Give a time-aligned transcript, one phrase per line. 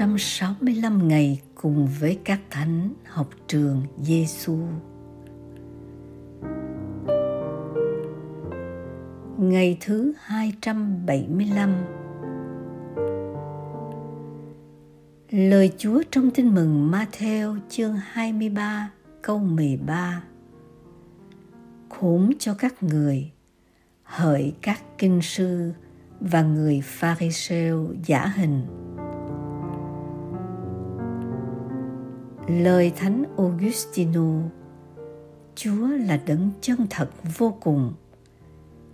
[0.00, 4.58] 365 ngày cùng với các thánh học trường Giêsu.
[9.38, 11.74] Ngày thứ 275
[15.30, 18.90] Lời Chúa trong Tin mừng Matthew chương 23
[19.22, 20.22] câu 13
[21.88, 23.30] Khốn cho các người,
[24.02, 25.72] hỡi các kinh sư
[26.20, 28.79] và người Pharisêu giả hình.
[32.58, 34.30] Lời thánh augustino,
[35.54, 37.92] chúa là đấng chân thật vô cùng.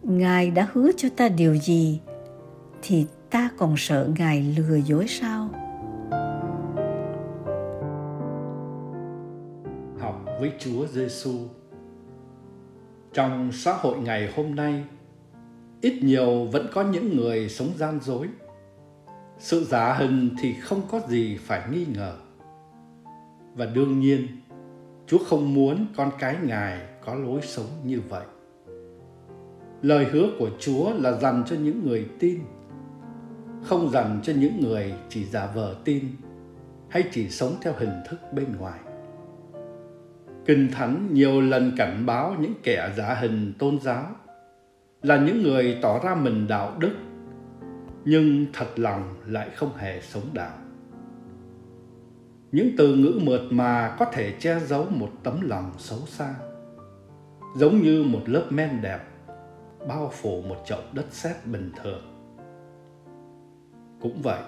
[0.03, 2.01] Ngài đã hứa cho ta điều gì
[2.83, 5.49] thì ta còn sợ ngài lừa dối sao?
[9.99, 11.33] Học với chúa giêsu
[13.13, 14.85] trong xã hội ngày hôm nay,
[15.81, 18.29] ít nhiều vẫn có những người sống gian dối.
[19.39, 22.17] Sự giả hình thì không có gì phải nghi ngờ
[23.57, 24.27] và đương nhiên,
[25.07, 28.27] chúa không muốn con cái ngài có lối sống như vậy.
[29.83, 32.41] Lời hứa của chúa là dành cho những người tin,
[33.63, 36.05] không dành cho những người chỉ giả vờ tin
[36.89, 38.81] hay chỉ sống theo hình thức bên ngoài.
[40.47, 44.07] Kinh thánh nhiều lần cảnh báo những kẻ giả hình tôn giáo
[45.03, 46.95] là những người tỏ ra mình đạo đức,
[48.05, 50.59] nhưng thật lòng lại không hề sống đạo
[52.53, 56.35] những từ ngữ mượt mà có thể che giấu một tấm lòng xấu xa.
[57.57, 59.01] Giống như một lớp men đẹp,
[59.89, 62.03] bao phủ một chậu đất sét bình thường.
[64.01, 64.41] Cũng vậy,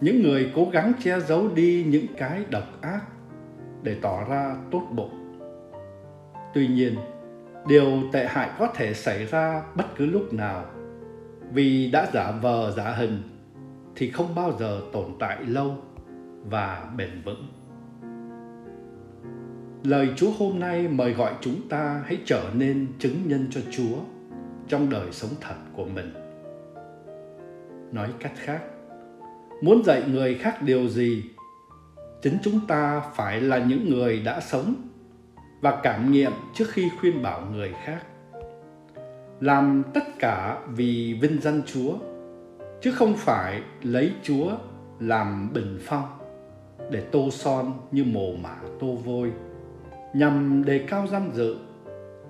[0.00, 3.00] những người cố gắng che giấu đi những cái độc ác
[3.82, 5.38] để tỏ ra tốt bụng.
[6.54, 6.94] Tuy nhiên,
[7.68, 10.64] điều tệ hại có thể xảy ra bất cứ lúc nào.
[11.52, 13.22] Vì đã giả vờ giả hình
[13.96, 15.76] thì không bao giờ tồn tại lâu
[16.44, 17.46] và bền vững.
[19.84, 23.96] Lời chúa hôm nay mời gọi chúng ta hãy trở nên chứng nhân cho chúa
[24.68, 26.12] trong đời sống thật của mình.
[27.92, 28.60] Nói cách khác,
[29.62, 31.24] muốn dạy người khác điều gì,
[32.22, 34.74] chính chúng ta phải là những người đã sống
[35.60, 38.06] và cảm nghiệm trước khi khuyên bảo người khác.
[39.40, 41.94] Làm tất cả vì vinh danh chúa,
[42.80, 44.52] chứ không phải lấy chúa
[45.00, 46.19] làm bình phong
[46.90, 49.32] để tô son như mồ mả tô vôi,
[50.14, 51.56] nhằm đề cao danh dự,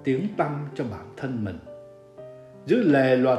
[0.05, 1.59] tiếng tăm cho bản thân mình,
[2.67, 3.39] giữ lề luật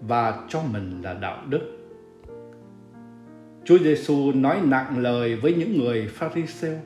[0.00, 1.76] và cho mình là đạo đức.
[3.64, 6.76] Chúa Giêsu nói nặng lời với những người Pharisêu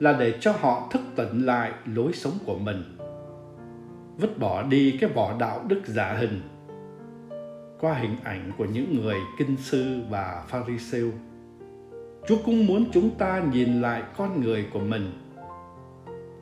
[0.00, 2.82] là để cho họ thức tỉnh lại lối sống của mình,
[4.18, 6.40] vứt bỏ đi cái vỏ đạo đức giả hình
[7.80, 11.10] qua hình ảnh của những người kinh sư và Pharisêu
[12.28, 15.12] Chúa cũng muốn chúng ta nhìn lại con người của mình.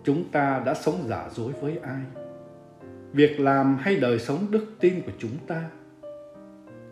[0.04, 2.00] Chúng ta đã sống giả dối với ai?
[3.12, 5.70] Việc làm hay đời sống đức tin của chúng ta?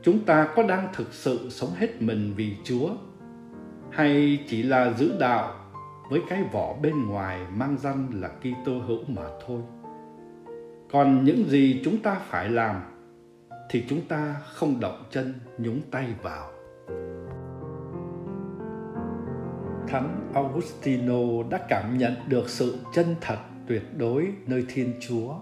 [0.03, 2.91] Chúng ta có đang thực sự sống hết mình vì Chúa
[3.91, 5.55] hay chỉ là giữ đạo
[6.11, 9.61] với cái vỏ bên ngoài mang danh là Kitô hữu mà thôi?
[10.91, 12.77] Còn những gì chúng ta phải làm
[13.71, 16.54] thì chúng ta không động chân nhúng tay vào.
[19.89, 25.35] Thánh Augustino đã cảm nhận được sự chân thật tuyệt đối nơi Thiên Chúa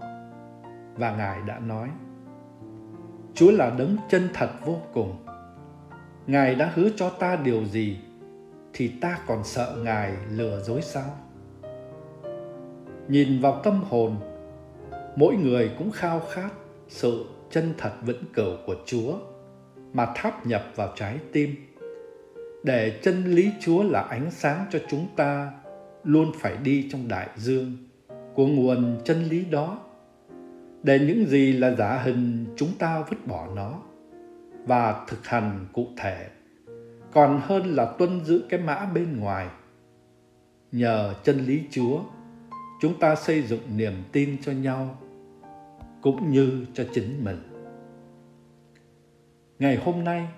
[0.95, 1.89] và Ngài đã nói
[3.35, 5.17] Chúa là đấng chân thật vô cùng.
[6.27, 7.99] Ngài đã hứa cho ta điều gì
[8.73, 11.17] thì ta còn sợ Ngài lừa dối sao?
[13.09, 14.17] Nhìn vào tâm hồn,
[15.17, 16.51] mỗi người cũng khao khát
[16.89, 19.15] sự chân thật vĩnh cửu của Chúa
[19.93, 21.72] mà tháp nhập vào trái tim
[22.63, 25.53] để chân lý Chúa là ánh sáng cho chúng ta,
[26.05, 27.77] luôn phải đi trong đại dương
[28.35, 29.79] của nguồn chân lý đó.
[30.83, 33.83] Để những gì là giả hình, chúng ta vứt bỏ nó
[34.67, 36.29] và thực hành cụ thể.
[37.13, 39.47] Còn hơn là tuân giữ cái mã bên ngoài.
[40.73, 42.01] Nhờ chân lý chúa,
[42.81, 44.99] chúng ta xây dựng niềm tin cho nhau
[46.03, 47.43] cũng như cho chính mình.
[49.59, 50.29] Ngày hôm nay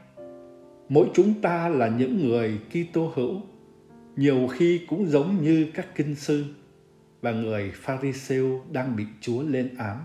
[0.88, 3.40] mỗi chúng ta là những người Kitô hữu,
[4.16, 6.44] nhiều khi cũng giống như các kinh sư
[7.20, 10.04] và người Pharisêu đang bị Chúa lên án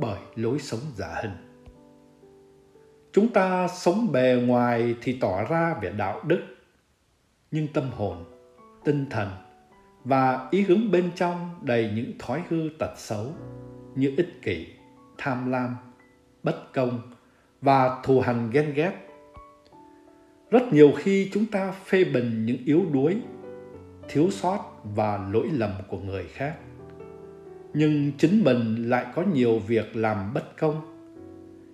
[0.00, 1.32] bởi lối sống giả hình.
[3.12, 6.40] Chúng ta sống bề ngoài thì tỏ ra vẻ đạo đức,
[7.50, 8.24] nhưng tâm hồn,
[8.84, 9.30] tinh thần
[10.04, 13.32] và ý hướng bên trong đầy những thói hư tật xấu
[13.94, 14.66] như ích kỷ,
[15.18, 15.76] tham lam,
[16.42, 17.00] bất công
[17.60, 18.92] và thù hằn ghen ghét
[20.54, 23.16] rất nhiều khi chúng ta phê bình những yếu đuối,
[24.08, 26.56] thiếu sót và lỗi lầm của người khác.
[27.72, 30.80] Nhưng chính mình lại có nhiều việc làm bất công.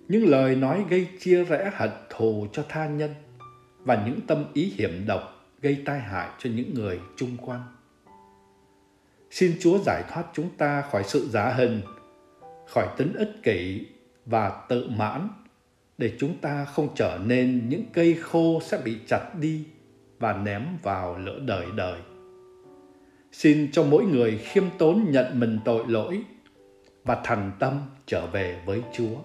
[0.07, 3.13] Những lời nói gây chia rẽ hận thù cho tha nhân
[3.79, 5.21] và những tâm ý hiểm độc
[5.61, 7.63] gây tai hại cho những người chung quanh.
[9.31, 11.81] Xin chúa giải thoát chúng ta khỏi sự giả hình,
[12.67, 13.85] khỏi tính ích kỷ
[14.25, 15.27] và tự mãn
[16.01, 19.65] để chúng ta không trở nên những cây khô sẽ bị chặt đi
[20.19, 21.99] và ném vào lửa đời đời.
[23.31, 26.21] Xin cho mỗi người khiêm tốn nhận mình tội lỗi
[27.03, 29.15] và thành tâm trở về với Chúa.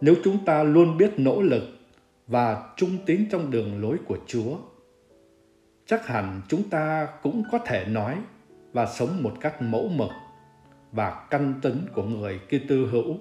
[0.00, 1.62] Nếu chúng ta luôn biết nỗ lực
[2.26, 4.56] và trung tín trong đường lối của Chúa,
[5.86, 8.18] chắc hẳn chúng ta cũng có thể nói
[8.72, 10.10] và sống một cách mẫu mực
[10.92, 13.16] và căn tính của người Kitô hữu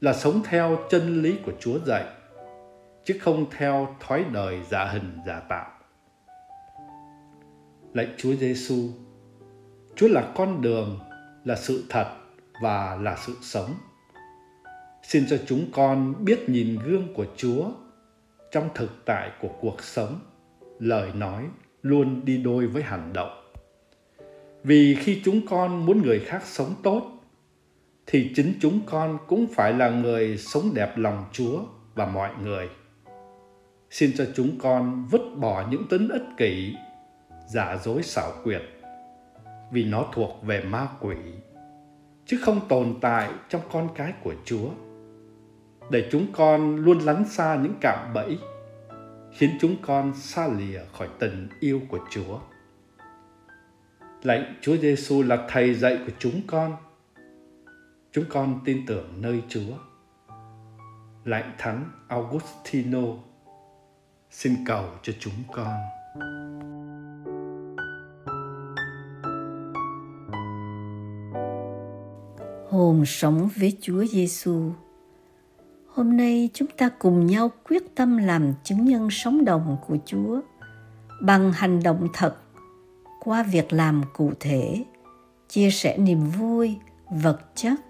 [0.00, 2.04] là sống theo chân lý của Chúa dạy,
[3.04, 5.70] chứ không theo thói đời giả hình giả tạo.
[7.94, 8.90] Lạy Chúa Giêsu,
[9.94, 10.98] Chúa là con đường,
[11.44, 12.06] là sự thật
[12.62, 13.70] và là sự sống.
[15.02, 17.70] Xin cho chúng con biết nhìn gương của Chúa
[18.50, 20.20] trong thực tại của cuộc sống,
[20.78, 21.44] lời nói
[21.82, 23.52] luôn đi đôi với hành động.
[24.64, 27.15] Vì khi chúng con muốn người khác sống tốt
[28.06, 31.60] thì chính chúng con cũng phải là người sống đẹp lòng Chúa
[31.94, 32.68] và mọi người.
[33.90, 36.74] Xin cho chúng con vứt bỏ những tính ích kỷ,
[37.48, 38.62] giả dối xảo quyệt,
[39.72, 41.16] vì nó thuộc về ma quỷ,
[42.26, 44.68] chứ không tồn tại trong con cái của Chúa.
[45.90, 48.38] Để chúng con luôn lánh xa những cạm bẫy,
[49.32, 52.38] khiến chúng con xa lìa khỏi tình yêu của Chúa.
[54.22, 56.76] Lạy Chúa Giêsu là thầy dạy của chúng con,
[58.16, 59.76] Chúng con tin tưởng nơi Chúa.
[61.24, 63.00] Lạy Thánh Augustino,
[64.30, 65.74] xin cầu cho chúng con.
[72.70, 74.70] Hồn sống với Chúa Giêsu.
[75.94, 80.40] Hôm nay chúng ta cùng nhau quyết tâm làm chứng nhân sống đồng của Chúa
[81.22, 82.36] bằng hành động thật
[83.20, 84.84] qua việc làm cụ thể,
[85.48, 86.76] chia sẻ niềm vui,
[87.10, 87.85] vật chất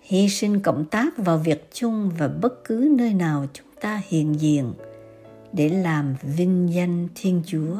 [0.00, 4.40] hy sinh cộng tác vào việc chung và bất cứ nơi nào chúng ta hiện
[4.40, 4.72] diện
[5.52, 7.76] để làm vinh danh thiên chúa.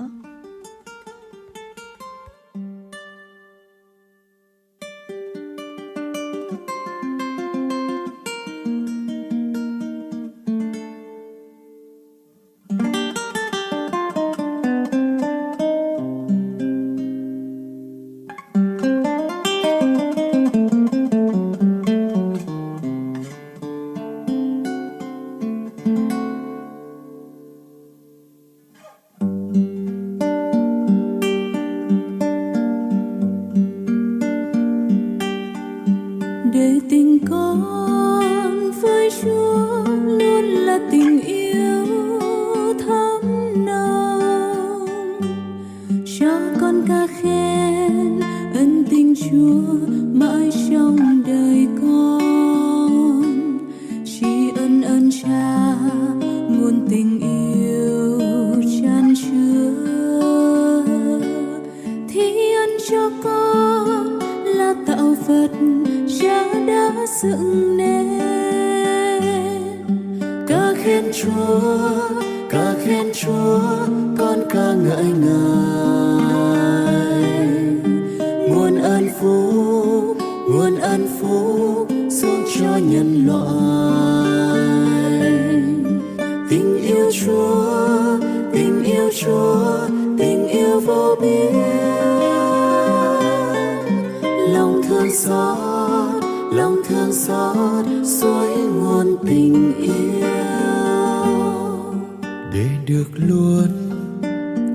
[102.89, 103.69] được luôn.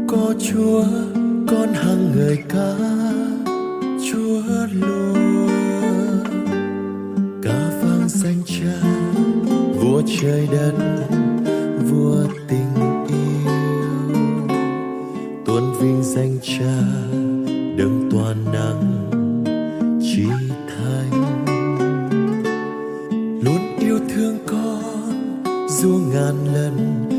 [0.07, 0.83] Có chúa,
[1.47, 2.75] con hằng người ca,
[4.11, 4.41] chúa
[4.73, 6.19] luôn.
[7.43, 8.87] Ca vang danh cha,
[9.79, 10.73] vua trời đất,
[11.91, 12.75] vua tình
[13.07, 13.51] yêu.
[15.45, 16.77] Tuôn vinh danh cha,
[17.77, 19.09] đấng toàn năng
[20.01, 20.25] trí
[20.67, 21.45] thánh.
[23.43, 25.33] Luôn yêu thương con,
[25.69, 27.12] dù ngàn lần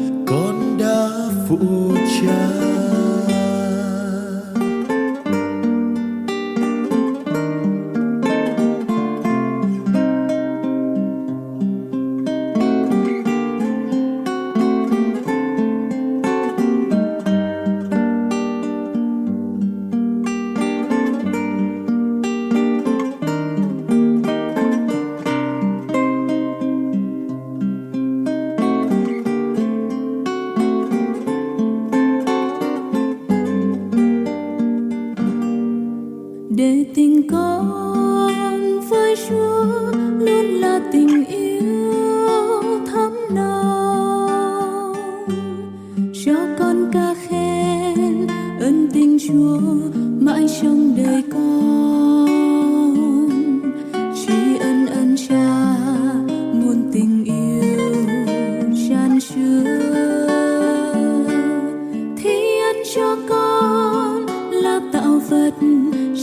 [62.95, 65.53] cho con, là tạo vật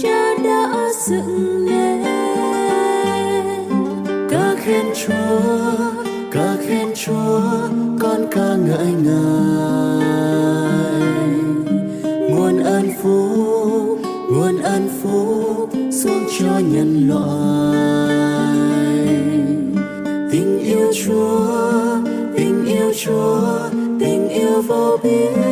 [0.03, 2.03] cha đã dựng nên.
[4.29, 5.41] Ca khen chúa,
[6.31, 7.41] ca khen chúa,
[7.99, 10.01] con ca ngợi ngài.
[12.29, 13.51] Nguồn ơn phú
[14.31, 17.77] nguồn ơn phú xuống cho nhân loại.
[20.31, 21.47] Tình yêu chúa,
[22.37, 25.50] tình yêu chúa, tình yêu vô biên.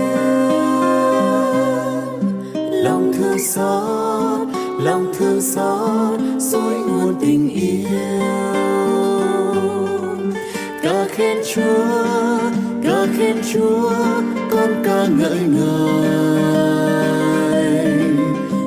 [3.40, 4.48] Thương xót,
[4.84, 7.90] lòng thương xót, dối nguồn tình yêu.
[10.84, 12.40] Ca khen chúa
[12.84, 13.92] ca khen chúa,
[14.52, 15.70] con ca ngợi ngài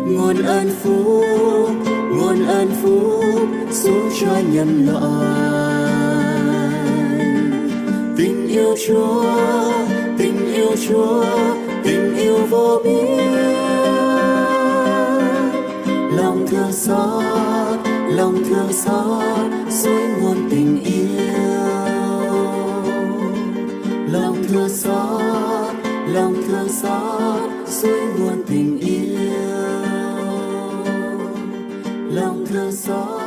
[0.07, 1.71] nguồn ơn phúc,
[2.11, 3.25] nguồn ơn phúc
[3.71, 5.53] xuống cho nhân loại.
[8.17, 9.25] Tình yêu chúa,
[10.19, 11.25] tình yêu chúa,
[11.85, 13.72] tình yêu vô biên
[16.73, 21.13] xót, lòng thương xót, suối nguồn tình yêu.
[24.13, 25.75] Lòng thương xót,
[26.07, 29.03] lòng thương xót, suối nguồn tình yêu.
[32.15, 33.22] Lòng thương xót.